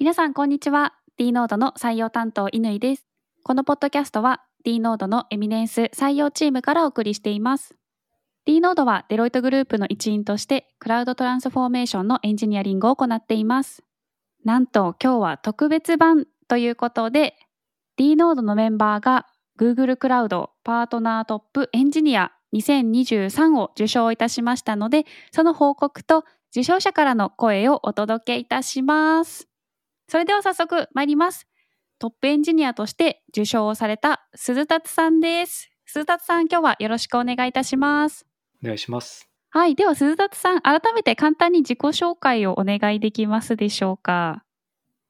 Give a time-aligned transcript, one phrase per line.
[0.00, 0.94] 皆さん、こんにちは。
[1.16, 3.04] D.Node の採用担当、乾です。
[3.42, 7.74] このポッドキャストは D ノードのエミネンス採用チームからお送りしています。
[8.44, 13.82] D ノードはデロイトグループの一員としてクラウドトランスフォーメーションのエンジニアリングを行っています。
[14.44, 17.34] なんと今日は特別版ということで
[17.96, 19.26] D ノードのメンバーが
[19.58, 29.47] Google クラウドパートナートップエンジニア2023を受賞いたしましたので、その報告と受賞者からの声をお届けいたします。
[30.08, 31.46] それでは早速参ります。
[31.98, 35.70] トップエンジニアとして受賞をされた鈴達さんです。
[35.84, 38.24] 鈴達さん、今日はよろしくお願いいたします。
[38.64, 39.28] お願いします。
[39.50, 39.74] はい。
[39.74, 44.44] では、鈴達さん、改めて簡単に自己紹介をお願いできますでしょうか？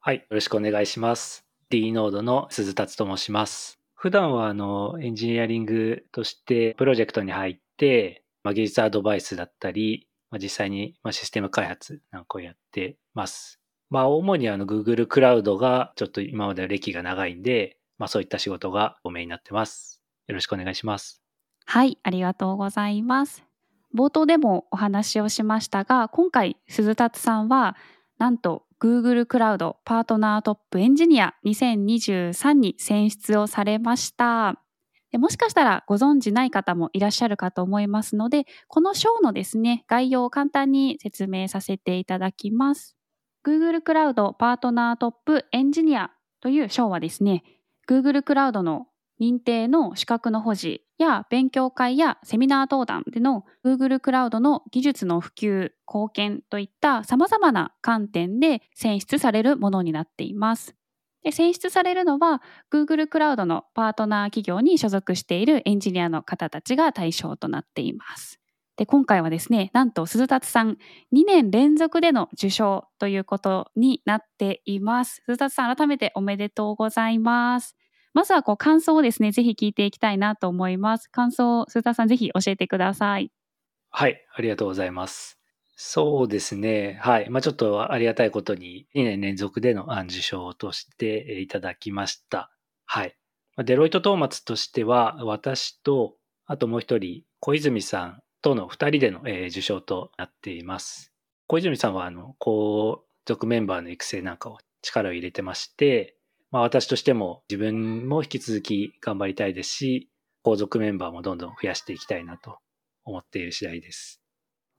[0.01, 1.47] はい、よろしくお願いします。
[1.71, 3.79] D ノードの鈴達と申します。
[3.95, 13.61] 普段はあのエンジニアリングとしてプロジェクトに入って、まあ、技術アドバイスだったり、まあ、実際にまあシステム開発なんかをやってます。
[13.91, 20.03] まあ主にあの Google クラウドがちょっと今までの歴が長いんで、まあそういった仕事がおメインになってます。
[20.27, 21.23] よろしくお願いします。
[21.65, 21.99] はい。
[22.03, 23.45] ありがとうございます。
[23.95, 27.77] 冒頭でもお話をしましたが、今回、鈴達さんは、
[28.19, 34.63] なんと Google クラウドパートナートップエンジニア2023に選出をされました。
[35.15, 42.98] もしかしたらご存知ない方もいらっしゃるかと思いますので、この賞のですね、概要を簡単に説明させていただきます。
[43.49, 46.11] Google クラウドパートナートップエンジニア
[46.43, 47.45] という賞はですね、
[47.89, 60.75] Google クラウドの認定の資格の保持や勉強会やセミナー登壇での Google クラウドの技術の普及、貢献といった様々な観点で選出されるものになっています。
[61.23, 68.38] で選出されるのは Google クラウドのパートナー企業に所属しているエンジニアの方たちが対象となっています。
[68.79, 70.79] で今回はですね、なんと鈴達さん
[71.13, 75.21] 2年連続での受賞ということになっています。
[75.27, 77.75] 鈴達さん改めておめでとうございます。
[78.15, 81.09] まずはこう感想をですね、ぜひ聞いていきたいなと思います。
[81.09, 83.33] 感想を鈴田さんぜひ教えてください。
[83.91, 85.41] はい、ありがとうございます。
[85.75, 87.01] そうですね。
[87.03, 87.29] はい。
[87.31, 92.53] まあちょっとありがたいことに2年連続でのあ受賞としてえいただきました。
[92.87, 93.17] はい。
[93.57, 96.15] まデロイト・トーマツとしては、私と、
[96.47, 101.13] あともう一人、小泉さんとの二人での、えー受賞となっています。
[101.47, 106.17] 小泉さんは、あの、後続メンバーの育成なんかを力を入れてまして、
[106.51, 110.11] まあ私としても自分も引き続き頑張りたいですし、
[110.43, 112.59] 後続メンバーもどんどん増やしていきたいなと
[113.05, 114.21] 思っている次第です。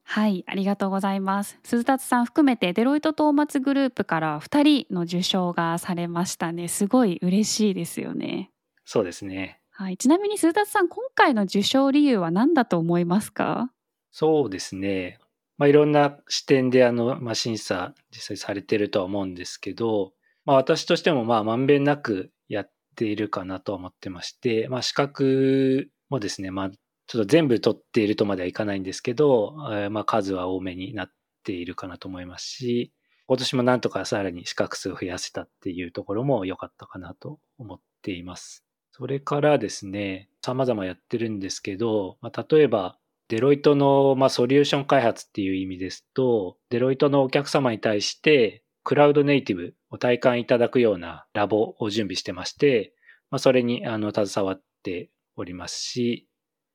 [0.04, 1.60] はい、ありがとうございます。
[1.64, 6.68] 鈴達さん含めてデロイト・トーマツグループから2人の受賞がされましたね。
[6.68, 8.50] すごい嬉しいですよね。
[8.86, 9.59] そうですね。
[9.82, 13.72] はい、ちなみに鈴達さん、今回の受賞理由は何だと思いますか？
[14.12, 15.20] そうですね。
[15.58, 20.12] まあ、いろんな視点であの、まあ、審査実際されてるとは思うんですけど、
[20.44, 31.12] まあ、私としてもまあまんべんなくやっているかなと思ってまして、まあ、資格もですね、まあ、ちょっと全部取っているとまではいかないんですけど、えまあ数は多めになっ
[31.46, 32.92] ているかなと思いますし、
[33.28, 38.66] 今年もなんとかさらに資格数を増やせたっていうところも良かったかなと思っています。
[39.00, 42.98] それからですね、様々やってるんですけど、まあ、例えば、
[43.30, 52.94] デロイトの、まあ、ソリューション開発っていう意味ですと、デロイトのお客様に対して、クラウドネイティブを体感いただくようなラボを準備してまして、
[53.32, 56.28] まあ、それにあの携わっておりますし、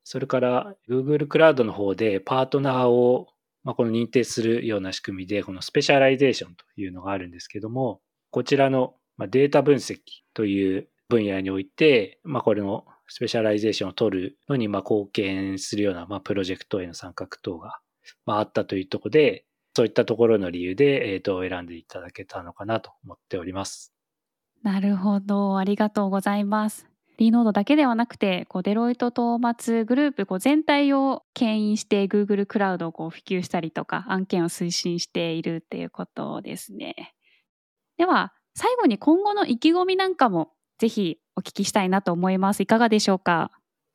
[0.02, 3.26] それから Google クラウドの方でパートナーを、
[3.64, 9.98] まあ、この認定するような仕組みで、この Specialization というのがあるんですけども、こちらのデータ分析
[10.32, 17.78] という分野において、まあ、これの Specialization を取るのにまあ貢献するようなまあプロジェクトへの参画等が
[18.26, 19.44] まああったというところで、
[19.76, 23.92] そういったところの理由で、えー、と選んでいただけたのかなと思っております。
[24.62, 26.86] なるほど、ありがとうございます。
[27.16, 37.14] D ノードだけではなくて、こうデロイト・トーマツグループこう全体を牽引して Google クラウドをこう普及したりとか案件を推進しているっていうことですね。
[37.96, 40.52] では最後に今後の意気込みなんかも
[40.84, 42.62] ぜひお聞きしたいなと思います。
[42.62, 43.50] いかがでしょうか？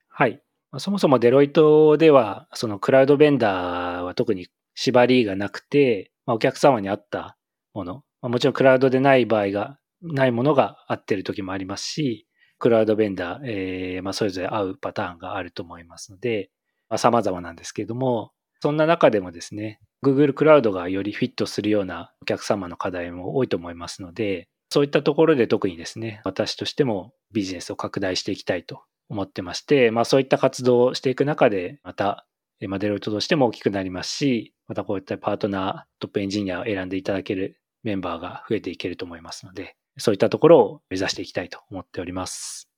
[0.09, 0.41] はい。
[0.79, 7.37] そもそもデロイトでは、そのクラウドベンダーは特に縛りがなくて、まあ、お客様に合った
[7.75, 7.93] もの、
[8.23, 12.25] まあ、もちろんクラウドでない場合が、ないものが合ってる時もありますし、
[12.57, 16.49] クラウドベンダー、えーまあ、それぞれ合うパターンがあると思いますので、
[16.89, 18.31] まあ、様々なんですけれども、
[18.61, 32.25] そんな中でもですね、Google クラウドがよりフィットするようなお客様の課題も多いと思いますので、そういったところで特にですね、私としてもビジネスを拡大していきたいと思ってまして、まあそういった活動をしていく中で、また、
[32.67, 42.69] まあデロイトとしても大きくなりますし、またこういったパートナー、トップエンジニアを選んでいただけるメンバーが増えていけると思いますので、そういったところを目指していきたいと思っております。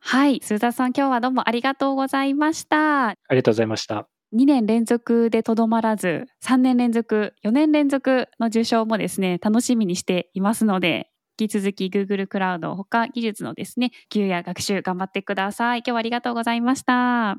[0.00, 3.08] はい、鈴田さん今日はどうもありがとうございました。
[3.08, 4.08] ありがとうございました。
[4.34, 11.09] 2年連続でとどまらず、3年連続、4年連続の受賞もですね、楽しみにしていますので、
[11.40, 15.78] 引き続き Google クラウド他技術のですね、普及や学習頑張ってください。
[15.78, 17.30] 今日はありがとうございました。
[17.30, 17.38] あ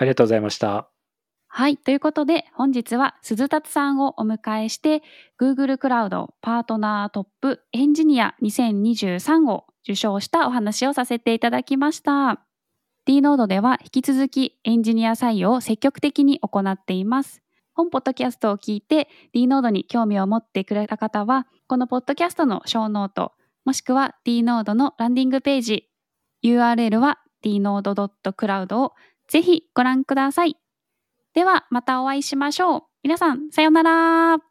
[0.00, 0.88] りがとうございました。
[1.48, 1.76] はい。
[1.76, 5.02] ということで、本日は鈴達さんをお迎えして、
[5.40, 12.40] Google クラウドパートナートップエンジニア2023を受賞したお話をさせていただきました。
[13.06, 17.42] d ノードでは引き続きエンジニア採用を積極的に行っています。
[17.74, 23.32] 本ポッドキャストを聞いて d ノードに興味を持ってくれた方は、このポッドキャストのショーノート、
[23.64, 25.88] もしくは d ノードのランディングページ、
[26.44, 28.92] URL は dnode.cloud を
[29.28, 30.56] ぜひご覧ください。
[31.34, 32.82] ではまたお会いしましょう。
[33.02, 34.49] 皆さん、さようなら。